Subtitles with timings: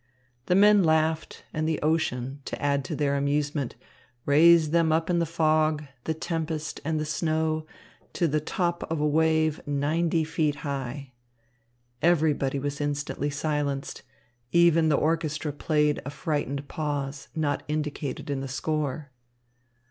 [0.47, 3.75] The men laughed, and the ocean, to add to their amusement,
[4.25, 7.67] raised them up in the fog, the tempest, and the snow
[8.13, 11.13] to the top of a wave ninety feet high.
[12.01, 14.01] Everybody was instantly silenced.
[14.51, 19.11] Even the orchestra played a frightened pause not indicated in the score.